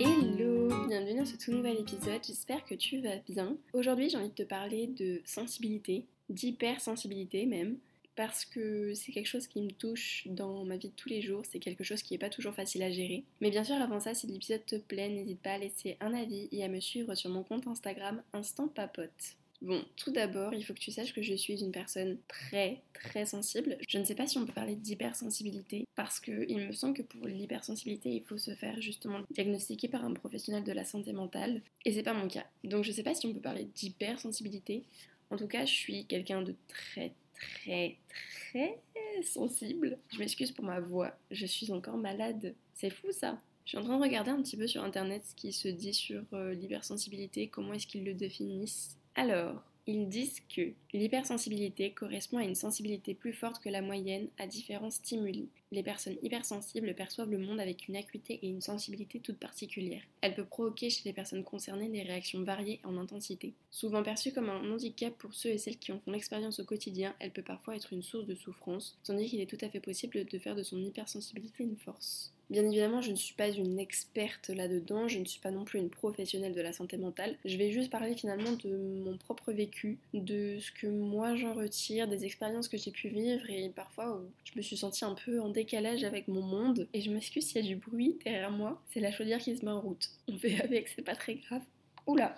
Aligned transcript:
Hello, 0.00 0.68
bienvenue 0.86 1.18
dans 1.18 1.26
ce 1.26 1.36
tout 1.36 1.50
nouvel 1.50 1.80
épisode, 1.80 2.20
j'espère 2.24 2.64
que 2.64 2.76
tu 2.76 3.00
vas 3.00 3.16
bien. 3.28 3.56
Aujourd'hui 3.72 4.08
j'ai 4.08 4.16
envie 4.16 4.28
de 4.28 4.34
te 4.34 4.42
parler 4.44 4.86
de 4.86 5.20
sensibilité, 5.24 6.06
d'hypersensibilité 6.28 7.46
même, 7.46 7.78
parce 8.14 8.44
que 8.44 8.94
c'est 8.94 9.10
quelque 9.10 9.26
chose 9.26 9.48
qui 9.48 9.60
me 9.60 9.72
touche 9.72 10.22
dans 10.26 10.64
ma 10.64 10.76
vie 10.76 10.90
de 10.90 10.94
tous 10.94 11.08
les 11.08 11.20
jours, 11.20 11.42
c'est 11.50 11.58
quelque 11.58 11.82
chose 11.82 12.02
qui 12.02 12.14
n'est 12.14 12.18
pas 12.18 12.30
toujours 12.30 12.54
facile 12.54 12.84
à 12.84 12.92
gérer. 12.92 13.24
Mais 13.40 13.50
bien 13.50 13.64
sûr 13.64 13.74
avant 13.74 13.98
ça, 13.98 14.14
si 14.14 14.28
l'épisode 14.28 14.64
te 14.64 14.76
plaît, 14.76 15.08
n'hésite 15.08 15.40
pas 15.40 15.54
à 15.54 15.58
laisser 15.58 15.96
un 16.00 16.14
avis 16.14 16.48
et 16.52 16.62
à 16.62 16.68
me 16.68 16.78
suivre 16.78 17.16
sur 17.16 17.30
mon 17.30 17.42
compte 17.42 17.66
Instagram 17.66 18.22
Instant 18.32 18.68
Papote. 18.68 19.36
Bon, 19.60 19.84
tout 19.96 20.12
d'abord, 20.12 20.54
il 20.54 20.64
faut 20.64 20.72
que 20.72 20.78
tu 20.78 20.92
saches 20.92 21.12
que 21.12 21.22
je 21.22 21.34
suis 21.34 21.60
une 21.60 21.72
personne 21.72 22.18
très 22.28 22.80
très 22.92 23.26
sensible. 23.26 23.76
Je 23.88 23.98
ne 23.98 24.04
sais 24.04 24.14
pas 24.14 24.28
si 24.28 24.38
on 24.38 24.46
peut 24.46 24.52
parler 24.52 24.76
d'hypersensibilité 24.76 25.84
parce 25.96 26.20
qu'il 26.20 26.56
me 26.56 26.72
semble 26.72 26.94
que 26.94 27.02
pour 27.02 27.26
l'hypersensibilité, 27.26 28.10
il 28.10 28.22
faut 28.22 28.38
se 28.38 28.54
faire 28.54 28.80
justement 28.80 29.20
diagnostiquer 29.30 29.88
par 29.88 30.04
un 30.04 30.14
professionnel 30.14 30.62
de 30.62 30.72
la 30.72 30.84
santé 30.84 31.12
mentale 31.12 31.60
et 31.84 31.92
c'est 31.92 32.04
pas 32.04 32.14
mon 32.14 32.28
cas. 32.28 32.46
Donc 32.62 32.84
je 32.84 32.90
ne 32.90 32.94
sais 32.94 33.02
pas 33.02 33.14
si 33.14 33.26
on 33.26 33.34
peut 33.34 33.40
parler 33.40 33.64
d'hypersensibilité. 33.64 34.84
En 35.30 35.36
tout 35.36 35.48
cas, 35.48 35.64
je 35.64 35.74
suis 35.74 36.06
quelqu'un 36.06 36.42
de 36.42 36.54
très 36.68 37.12
très 37.34 37.96
très 38.08 38.80
sensible. 39.24 39.98
Je 40.12 40.20
m'excuse 40.20 40.52
pour 40.52 40.64
ma 40.64 40.78
voix, 40.78 41.18
je 41.32 41.46
suis 41.46 41.72
encore 41.72 41.96
malade. 41.96 42.54
C'est 42.74 42.90
fou 42.90 43.08
ça. 43.10 43.38
Je 43.64 43.70
suis 43.70 43.78
en 43.78 43.84
train 43.84 43.98
de 43.98 44.02
regarder 44.02 44.30
un 44.30 44.40
petit 44.40 44.56
peu 44.56 44.66
sur 44.66 44.84
internet 44.84 45.22
ce 45.26 45.34
qui 45.34 45.52
se 45.52 45.68
dit 45.68 45.92
sur 45.92 46.22
euh, 46.32 46.54
l'hypersensibilité, 46.54 47.48
comment 47.48 47.74
est-ce 47.74 47.86
qu'ils 47.86 48.04
le 48.04 48.14
définissent. 48.14 48.97
Alors, 49.18 49.60
ils 49.88 50.08
disent 50.08 50.38
que 50.54 50.70
l'hypersensibilité 50.92 51.90
correspond 51.90 52.38
à 52.38 52.44
une 52.44 52.54
sensibilité 52.54 53.14
plus 53.14 53.32
forte 53.32 53.60
que 53.60 53.68
la 53.68 53.82
moyenne 53.82 54.28
à 54.38 54.46
différents 54.46 54.92
stimuli. 54.92 55.48
Les 55.72 55.82
personnes 55.82 56.18
hypersensibles 56.22 56.94
perçoivent 56.94 57.32
le 57.32 57.38
monde 57.38 57.58
avec 57.58 57.88
une 57.88 57.96
acuité 57.96 58.38
et 58.40 58.48
une 58.48 58.60
sensibilité 58.60 59.18
toute 59.18 59.40
particulière. 59.40 60.02
Elle 60.20 60.36
peut 60.36 60.44
provoquer 60.44 60.88
chez 60.88 61.02
les 61.04 61.12
personnes 61.12 61.42
concernées 61.42 61.88
des 61.88 62.02
réactions 62.02 62.44
variées 62.44 62.78
en 62.84 62.96
intensité. 62.96 63.54
Souvent 63.72 64.04
perçue 64.04 64.32
comme 64.32 64.50
un 64.50 64.70
handicap 64.70 65.12
pour 65.18 65.34
ceux 65.34 65.50
et 65.50 65.58
celles 65.58 65.80
qui 65.80 65.90
en 65.90 65.98
font 65.98 66.12
l'expérience 66.12 66.60
au 66.60 66.64
quotidien, 66.64 67.16
elle 67.18 67.32
peut 67.32 67.42
parfois 67.42 67.74
être 67.74 67.92
une 67.92 68.04
source 68.04 68.26
de 68.26 68.36
souffrance, 68.36 68.96
tandis 69.02 69.28
qu'il 69.28 69.40
est 69.40 69.50
tout 69.50 69.64
à 69.66 69.68
fait 69.68 69.80
possible 69.80 70.26
de 70.26 70.38
faire 70.38 70.54
de 70.54 70.62
son 70.62 70.80
hypersensibilité 70.80 71.64
une 71.64 71.76
force. 71.76 72.32
Bien 72.50 72.64
évidemment, 72.64 73.02
je 73.02 73.10
ne 73.10 73.16
suis 73.16 73.34
pas 73.34 73.50
une 73.50 73.78
experte 73.78 74.48
là-dedans, 74.48 75.06
je 75.06 75.18
ne 75.18 75.26
suis 75.26 75.40
pas 75.40 75.50
non 75.50 75.64
plus 75.64 75.78
une 75.78 75.90
professionnelle 75.90 76.54
de 76.54 76.60
la 76.62 76.72
santé 76.72 76.96
mentale. 76.96 77.36
Je 77.44 77.58
vais 77.58 77.70
juste 77.70 77.90
parler 77.90 78.14
finalement 78.14 78.52
de 78.52 78.74
mon 79.04 79.18
propre 79.18 79.52
vécu, 79.52 79.98
de 80.14 80.58
ce 80.58 80.72
que 80.72 80.86
moi 80.86 81.36
j'en 81.36 81.52
retire, 81.52 82.08
des 82.08 82.24
expériences 82.24 82.68
que 82.68 82.78
j'ai 82.78 82.90
pu 82.90 83.08
vivre 83.08 83.48
et 83.50 83.68
parfois 83.68 84.16
où 84.16 84.30
je 84.44 84.52
me 84.56 84.62
suis 84.62 84.78
sentie 84.78 85.04
un 85.04 85.14
peu 85.14 85.42
en 85.42 85.50
décalage 85.50 86.04
avec 86.04 86.26
mon 86.26 86.40
monde. 86.40 86.88
Et 86.94 87.02
je 87.02 87.10
m'excuse 87.10 87.46
s'il 87.46 87.62
y 87.62 87.64
a 87.66 87.68
du 87.68 87.76
bruit 87.76 88.18
derrière 88.24 88.50
moi, 88.50 88.82
c'est 88.94 89.00
la 89.00 89.12
chaudière 89.12 89.40
qui 89.40 89.54
se 89.54 89.62
met 89.62 89.70
en 89.70 89.82
route. 89.82 90.08
On 90.26 90.38
fait 90.38 90.58
avec, 90.64 90.88
c'est 90.88 91.02
pas 91.02 91.16
très 91.16 91.34
grave. 91.34 91.62
Oula 92.06 92.34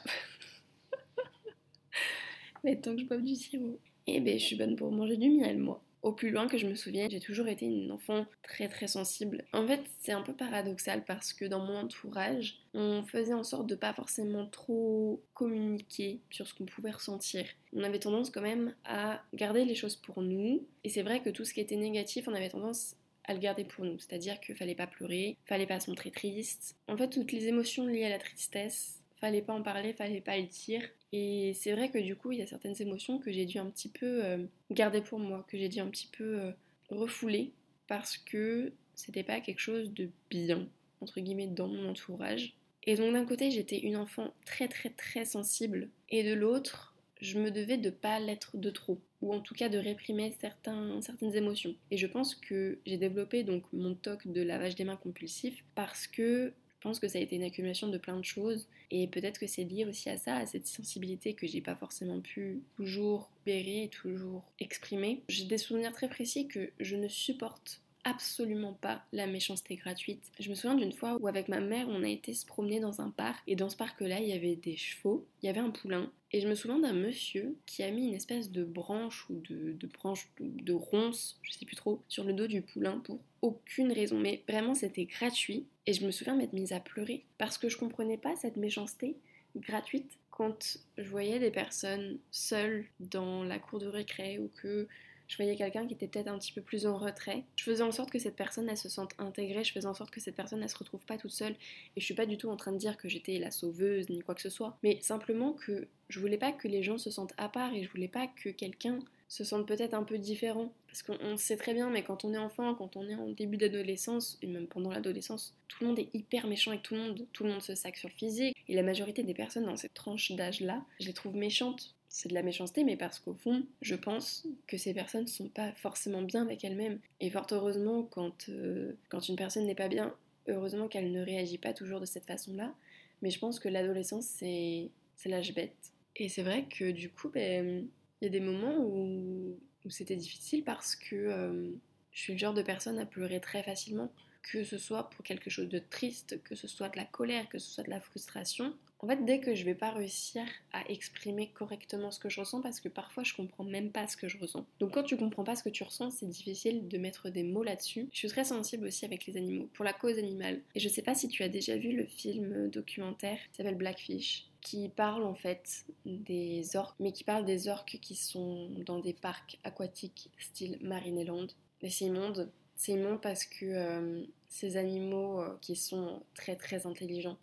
Mais 2.65 2.81
tant 2.81 2.97
que 2.97 3.01
je 3.01 3.07
bois 3.07 3.17
du 3.17 3.37
sirop. 3.37 3.79
Eh 4.09 4.19
ben, 4.19 4.37
je 4.37 4.45
suis 4.45 4.57
bonne 4.57 4.75
pour 4.75 4.91
manger 4.91 5.17
du 5.17 5.31
miel, 5.31 5.59
moi. 5.59 5.81
Au 6.03 6.13
plus 6.13 6.31
loin 6.31 6.49
que 6.49 6.57
je 6.57 6.67
me 6.67 6.75
souvienne, 6.75 7.11
j'ai 7.11 7.21
toujours 7.21 7.49
été 7.49 7.67
une 7.67 7.93
enfant 7.93 8.27
très 8.43 8.69
très 8.69 8.87
sensible. 8.87 9.45
En 9.53 9.67
fait, 9.67 9.83
c'est 9.99 10.13
un 10.13 10.23
peu 10.23 10.33
paradoxal 10.33 11.05
parce 11.05 11.33
que 11.35 11.45
dans 11.45 11.61
mon 11.61 11.77
entourage, 11.77 12.59
on 12.73 13.03
faisait 13.03 13.35
en 13.35 13.45
sorte 13.45 13.67
de 13.67 13.75
pas 13.75 13.93
forcément 13.93 14.47
trop 14.47 15.23
communiquer 15.35 16.21
sur 16.31 16.47
ce 16.47 16.55
qu'on 16.55 16.65
pouvait 16.65 16.91
ressentir. 16.91 17.45
On 17.75 17.83
avait 17.83 17.99
tendance 17.99 18.31
quand 18.31 18.41
même 18.41 18.75
à 18.85 19.23
garder 19.35 19.65
les 19.65 19.75
choses 19.75 19.97
pour 19.97 20.23
nous. 20.23 20.67
Et 20.85 20.89
c'est 20.89 21.03
vrai 21.03 21.21
que 21.21 21.31
tout 21.31 21.45
ce 21.45 21.53
qui 21.53 21.61
était 21.61 21.77
négatif, 21.77 22.29
on 22.29 22.35
avait 22.35 22.49
tendance 22.49 22.97
à 23.25 23.35
le 23.35 23.41
garder 23.41 23.65
pour 23.65 23.85
nous. 23.85 23.99
C'est-à-dire 23.99 24.41
qu'il 24.41 24.57
fallait 24.57 24.75
pas 24.75 24.87
pleurer, 24.87 25.37
fallait 25.45 25.67
pas 25.67 25.81
se 25.81 25.91
montrer 25.91 26.11
triste. 26.11 26.77
En 26.89 26.97
fait, 26.97 27.09
toutes 27.09 27.33
les 27.33 27.47
émotions 27.47 27.87
liées 27.87 28.07
à 28.07 28.09
la 28.09 28.19
tristesse, 28.19 29.00
fallait 29.21 29.43
pas 29.43 29.53
en 29.53 29.63
parler, 29.63 29.93
fallait 29.93 30.21
pas 30.21 30.39
le 30.39 30.47
dire. 30.47 30.83
Et 31.13 31.53
c'est 31.55 31.73
vrai 31.73 31.91
que 31.91 31.99
du 31.99 32.17
coup, 32.17 32.33
il 32.33 32.39
y 32.39 32.43
a 32.43 32.47
certaines 32.47 32.81
émotions 32.81 33.19
que 33.19 33.33
j'ai 33.33 33.45
dû 33.45 33.59
un 33.59 33.67
petit 33.67 33.89
peu 33.89 34.25
euh, 34.25 34.45
garder 34.71 35.01
pour 35.01 35.19
moi, 35.19 35.45
que 35.49 35.59
j'ai 35.59 35.69
dû 35.69 35.81
un 35.81 35.89
petit 35.89 36.09
peu 36.09 36.41
euh, 36.41 36.53
refouler 36.89 37.53
parce 37.87 38.17
que 38.17 38.73
c'était 38.95 39.25
pas 39.25 39.41
quelque 39.41 39.61
chose 39.61 39.93
de 39.93 40.09
bien, 40.31 40.69
entre 41.01 41.21
guillemets, 41.21 41.49
dans 41.49 41.69
mon 41.69 41.91
entourage. 41.91 42.55
Et 42.85 42.97
donc 42.97 43.13
d'un 43.13 43.25
côté, 43.25 43.51
j'étais 43.51 43.79
une 43.79 43.97
enfant 43.97 44.33
très 44.47 44.69
très 44.69 44.91
très 44.91 45.25
sensible, 45.25 45.91
et 46.09 46.23
de 46.23 46.33
l'autre, 46.33 46.95
je 47.21 47.39
me 47.39 47.51
devais 47.51 47.77
de 47.77 47.91
pas 47.91 48.19
l'être 48.21 48.57
de 48.57 48.71
trop, 48.71 48.99
ou 49.21 49.35
en 49.35 49.41
tout 49.41 49.55
cas 49.55 49.69
de 49.69 49.77
réprimer 49.77 50.35
certaines 50.41 51.35
émotions. 51.35 51.75
Et 51.91 51.99
je 51.99 52.07
pense 52.07 52.35
que 52.35 52.79
j'ai 52.87 52.97
développé 52.97 53.43
donc 53.43 53.65
mon 53.73 53.95
toc 53.95 54.27
de 54.27 54.41
lavage 54.41 54.77
des 54.77 54.85
mains 54.85 54.97
compulsif 54.97 55.63
parce 55.75 56.07
que 56.07 56.53
je 56.81 56.89
pense 56.89 56.99
que 56.99 57.09
ça 57.09 57.19
a 57.19 57.21
été 57.21 57.37
une 57.37 57.43
accumulation 57.43 57.89
de 57.89 57.99
plein 57.99 58.17
de 58.17 58.25
choses 58.25 58.67
et 58.91 59.07
peut-être 59.07 59.39
que 59.39 59.47
c'est 59.47 59.65
lié 59.65 59.85
aussi 59.85 60.09
à 60.09 60.17
ça, 60.17 60.37
à 60.37 60.47
cette 60.47 60.67
sensibilité 60.67 61.35
que 61.35 61.47
j'ai 61.47 61.61
pas 61.61 61.77
forcément 61.77 62.21
pu 62.21 62.63
toujours 62.77 63.31
et 63.47 63.89
toujours 63.91 64.45
exprimer. 64.61 65.23
J'ai 65.29 65.45
des 65.45 65.59
souvenirs 65.59 65.93
très 65.93 66.09
précis 66.09 66.49
que 66.49 66.71
je 66.79 66.97
ne 66.97 67.09
supporte 67.09 67.83
absolument 68.05 68.73
pas 68.73 69.05
la 69.13 69.27
méchanceté 69.27 69.77
gratuite. 69.77 70.23
Je 70.39 70.49
me 70.51 70.55
souviens 70.55 70.77
d'une 70.77 70.93
fois 70.93 71.17
où 71.21 71.29
avec 71.29 71.49
ma 71.49 71.61
mère 71.61 71.89
on 71.89 72.03
a 72.03 72.09
été 72.09 72.33
se 72.35 72.47
promener 72.47 72.81
dans 72.81 73.01
un 73.01 73.11
parc 73.11 73.43
et 73.47 73.57
dans 73.57 73.69
ce 73.69 73.77
parc 73.77 74.01
là 74.01 74.21
il 74.21 74.29
y 74.29 74.33
avait 74.33 74.57
des 74.57 74.77
chevaux, 74.77 75.27
il 75.43 75.47
y 75.47 75.49
avait 75.49 75.61
un 75.61 75.71
poulain 75.71 76.11
et 76.33 76.41
je 76.41 76.49
me 76.49 76.55
souviens 76.55 76.79
d'un 76.79 76.93
monsieur 76.93 77.57
qui 77.67 77.83
a 77.83 77.91
mis 77.91 78.07
une 78.07 78.15
espèce 78.15 78.51
de 78.51 78.65
branche 78.65 79.27
ou 79.31 79.41
de, 79.49 79.87
branche 79.87 80.29
de, 80.39 80.73
ronce, 80.73 81.39
je 81.43 81.53
sais 81.53 81.67
plus 81.67 81.77
trop, 81.77 82.03
sur 82.09 82.25
le 82.25 82.33
dos 82.33 82.47
du 82.47 82.63
poulain 82.63 82.99
pour 82.99 83.19
aucune 83.43 83.93
raison. 83.93 84.19
Mais 84.19 84.43
vraiment 84.49 84.75
c'était 84.75 85.07
gratuit 85.07 85.67
et 85.87 85.93
je 85.93 86.05
me 86.07 86.11
souviens 86.11 86.37
m'être 86.37 86.53
mise 86.53 86.73
à 86.73 86.81
pleurer 86.81 87.25
parce 87.39 87.59
que 87.59 87.69
je 87.69 87.77
comprenais 87.77 88.19
pas 88.19 88.37
cette 88.37 88.57
méchanceté 88.57 89.17
gratuite 89.57 90.19
quand 90.31 90.79
je 90.97 91.09
voyais 91.11 91.39
des 91.39 91.51
personnes 91.51 92.19
seules 92.31 92.87
dans 93.01 93.43
la 93.43 93.59
cour 93.59 93.79
de 93.79 93.89
récré 93.89 94.39
ou 94.39 94.49
que 94.63 94.89
je 95.31 95.37
voyais 95.37 95.55
quelqu'un 95.55 95.87
qui 95.87 95.95
était 95.95 96.09
peut-être 96.09 96.27
un 96.27 96.39
petit 96.39 96.53
peu 96.53 96.61
plus 96.61 96.87
en 96.87 96.99
retrait. 96.99 97.45
Je 97.55 97.63
faisais 97.63 97.85
en 97.85 97.93
sorte 97.93 98.11
que 98.11 98.19
cette 98.19 98.35
personne 98.35 98.69
elle 98.69 98.77
se 98.77 98.89
sente 98.89 99.13
intégrée, 99.19 99.63
je 99.63 99.73
faisais 99.73 99.87
en 99.87 99.95
sorte 99.95 100.11
que 100.11 100.21
cette 100.21 100.35
personne 100.35 100.61
elle 100.61 100.69
se 100.69 100.77
retrouve 100.77 101.05
pas 101.07 101.17
toute 101.17 101.31
seule 101.31 101.53
et 101.53 102.01
je 102.01 102.05
suis 102.05 102.15
pas 102.15 102.27
du 102.27 102.37
tout 102.37 102.49
en 102.51 102.57
train 102.57 102.73
de 102.73 102.79
dire 102.79 102.97
que 102.97 103.09
j'étais 103.09 103.39
la 103.39 103.53
sauveuse 103.53 104.09
ni 104.11 104.23
quoi 104.23 104.35
que 104.35 104.43
ce 104.43 104.51
soit, 104.51 104.77
mais 104.83 104.99
simplement 105.03 105.53
que 105.53 105.87
je 106.09 106.19
voulais 106.19 106.37
pas 106.37 106.51
que 106.51 106.67
les 106.67 106.83
gens 106.83 106.99
se 106.99 107.13
sentent 107.13 107.35
à 107.37 107.49
part 107.49 107.73
et 107.73 107.85
je 107.85 107.91
voulais 107.91 108.09
pas 108.09 108.27
que 108.27 108.49
quelqu'un 108.49 108.99
se 109.29 109.45
sente 109.45 109.69
peut-être 109.69 109.95
un 109.95 110.03
peu 110.03 110.19
différent. 110.19 110.73
Parce 110.89 111.05
qu'on 111.05 111.37
sait 111.37 111.57
très 111.57 111.73
bien, 111.73 111.89
mais 111.89 112.03
quand 112.03 112.25
on 112.25 112.35
est 112.35 112.39
enfant, 112.39 112.75
quand 112.75 112.97
on 112.97 113.09
est 113.09 113.15
en 113.15 113.29
début 113.29 113.57
d'adolescence, 113.57 114.37
et 114.43 114.49
même 114.49 114.67
pendant 114.67 114.91
l'adolescence, 114.91 115.55
tout 115.69 115.85
le 115.85 115.87
monde 115.87 116.01
est 116.01 116.09
hyper 116.13 116.49
méchant 116.49 116.73
avec 116.73 116.83
tout 116.83 116.95
le 116.95 117.01
monde. 117.01 117.27
Tout 117.33 117.45
le 117.45 117.51
monde 117.51 117.63
se 117.63 117.77
sac 117.77 117.97
sur 117.97 118.09
le 118.09 118.15
physique. 118.15 118.57
Et 118.67 118.75
la 118.75 118.83
majorité 118.83 119.23
des 119.23 119.33
personnes 119.33 119.67
dans 119.67 119.77
cette 119.77 119.95
tranche 119.95 120.33
d'âge-là, 120.33 120.85
je 120.99 121.07
les 121.07 121.13
trouve 121.13 121.37
méchantes 121.37 121.95
c'est 122.13 122.29
de 122.29 122.35
la 122.35 122.43
méchanceté, 122.43 122.83
mais 122.83 122.97
parce 122.97 123.21
qu'au 123.21 123.35
fond, 123.35 123.63
je 123.81 123.95
pense 123.95 124.45
que 124.67 124.77
ces 124.77 124.93
personnes 124.93 125.23
ne 125.23 125.29
sont 125.29 125.49
pas 125.49 125.73
forcément 125.75 126.23
bien 126.23 126.43
avec 126.43 126.65
elles-mêmes. 126.65 126.99
Et 127.21 127.31
fort 127.31 127.47
heureusement, 127.53 128.03
quand, 128.03 128.49
euh, 128.49 128.93
quand 129.09 129.29
une 129.29 129.37
personne 129.37 129.65
n'est 129.65 129.77
pas 129.77 129.89
bien, 129.89 130.13
heureusement 130.49 130.89
qu'elle 130.89 131.13
ne 131.13 131.23
réagit 131.23 131.57
pas 131.57 131.73
toujours 131.73 132.01
de 132.01 132.07
cette 132.07 132.27
façon-là. 132.27 132.75
Mais 133.23 133.31
je 133.31 133.39
pense 133.39 133.61
que 133.61 133.69
l'adolescence, 133.69 134.25
c'est, 134.27 134.91
l'âge 135.25 135.55
bête. 135.55 135.93
Et 136.17 136.29
c'est 136.29 136.43
vrai 136.43 136.65
que 136.65 136.91
du 136.91 137.11
coup, 137.11 137.29
ben, 137.29 137.87
il 138.21 138.25
y 138.25 138.27
a 138.27 138.31
des 138.31 138.41
moments 138.41 138.77
où, 138.79 139.57
c'était 139.89 140.17
difficile 140.17 140.65
parce 140.65 140.97
que 140.97 141.15
euh, 141.17 141.71
je 142.13 142.21
suis 142.21 142.33
le 142.33 142.39
genre 142.39 142.55
de 142.55 142.63
personne 142.63 142.99
à 142.99 143.07
pleurer 143.07 143.41
très 143.41 143.63
facilement 143.63 144.13
que 144.43 144.65
ce 144.65 144.79
soit 144.79 145.11
pour 145.11 145.25
quelque 145.25 145.51
chose 145.51 145.69
de 145.69 145.79
triste, 145.79 146.43
que 146.43 146.55
ce 146.55 146.69
soit 146.69 146.89
de 146.89 146.97
la 146.97 147.05
colère, 147.05 147.49
que 147.49 147.59
ce 147.59 147.71
soit 147.71 147.85
de 147.85 147.91
la 147.91 148.01
frustration. 148.01 148.75
En 149.03 149.07
fait, 149.07 149.25
dès 149.25 149.41
que 149.41 149.55
je 149.55 149.65
vais 149.65 149.75
pas 149.75 149.91
réussir 149.91 150.43
à 150.73 150.87
exprimer 150.91 151.51
correctement 151.53 152.11
ce 152.11 152.19
que 152.19 152.29
je 152.29 152.41
ressens, 152.41 152.61
parce 152.61 152.81
que 152.81 152.89
parfois 152.89 153.25
je 153.25 153.35
comprends 153.35 153.65
même 153.65 153.91
pas 153.91 154.07
ce 154.07 154.17
que 154.17 154.29
je 154.29 154.39
ressens. 154.39 154.67
Donc 154.79 154.93
quand 154.93 155.03
tu 155.03 155.17
comprends 155.17 155.45
pas 155.45 155.57
ce 155.57 155.63
que 155.63 155.71
tu 155.71 155.83
ressens, 155.83 156.11
c'est 156.11 156.29
difficile 156.29 156.87
de 156.87 156.99
mettre 156.99 157.31
des 157.31 157.43
mots 157.43 157.63
là-dessus. 157.63 158.09
Je 158.13 158.19
suis 158.19 158.29
très 158.29 158.45
sensible 158.45 158.87
aussi 158.87 159.07
avec 159.07 159.27
les 159.27 159.39
animaux, 159.39 159.71
pour 159.73 159.85
la 159.85 159.95
cause 159.95 160.19
animale. 160.19 160.61
Et 160.75 160.81
je 160.81 160.89
sais 160.89 161.03
pas 161.03 161.15
si 161.15 161.29
tu 161.29 161.43
as 161.43 161.49
déjà 161.49 161.77
vu 161.77 161.97
le 161.97 162.05
film 162.05 162.69
documentaire 162.69 163.39
qui 163.51 163.57
s'appelle 163.57 163.77
Blackfish 163.77 164.47
qui 164.61 164.91
parle 164.91 165.25
en 165.25 165.35
fait 165.35 165.87
des 166.05 166.77
orques, 166.77 167.01
mais 167.01 167.13
qui 167.13 167.25
parle 167.25 167.47
des 167.47 167.69
orques 167.69 167.99
qui 168.03 168.15
sont 168.15 168.69
dans 168.85 168.99
des 168.99 169.15
parcs 169.15 169.59
aquatiques 169.65 170.31
style 170.39 170.79
Marineland. 170.83 171.47
Mais 171.83 171.89
c'est 171.89 172.05
immonde, 172.05 172.51
c'est 172.81 172.97
parce 173.21 173.45
que 173.45 173.67
euh, 173.67 174.23
ces 174.49 174.79
animaux 174.79 175.43
euh, 175.43 175.55
qui 175.61 175.77
sont 175.77 176.23
très 176.35 176.57
très 176.57 176.87
intelligents 176.87 177.37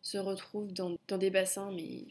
se 0.00 0.16
retrouvent 0.16 0.72
dans, 0.72 0.96
des 1.18 1.28
bassins 1.28 1.70
mais 1.72 2.06